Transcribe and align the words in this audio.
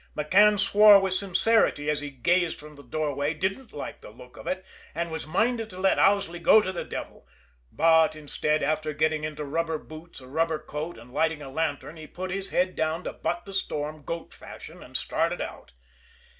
McCann 0.17 0.59
swore 0.59 0.99
with 0.99 1.13
sincerity 1.13 1.87
as 1.87 1.99
he 1.99 2.09
gazed 2.09 2.57
from 2.59 2.75
the 2.75 2.81
doorway, 2.81 3.35
didn't 3.35 3.71
like 3.71 4.01
the 4.01 4.09
look 4.09 4.35
of 4.35 4.47
it, 4.47 4.65
and 4.95 5.11
was 5.11 5.27
minded 5.27 5.69
to 5.69 5.77
let 5.77 5.99
Owsley 5.99 6.39
go 6.39 6.59
to 6.59 6.71
the 6.71 6.83
devil; 6.83 7.27
but, 7.71 8.15
instead, 8.15 8.63
after 8.63 8.93
getting 8.93 9.23
into 9.23 9.45
rubber 9.45 9.77
boots, 9.77 10.19
a 10.19 10.25
rubber 10.27 10.57
coat, 10.57 10.97
and 10.97 11.13
lighting 11.13 11.43
a 11.43 11.51
lantern, 11.51 11.97
he 11.97 12.07
put 12.07 12.31
his 12.31 12.49
head 12.49 12.75
down 12.75 13.03
to 13.03 13.13
butt 13.13 13.45
the 13.45 13.53
storm, 13.53 14.03
goat 14.03 14.33
fashion, 14.33 14.81
and 14.81 14.97
started 14.97 15.39
out. 15.39 15.71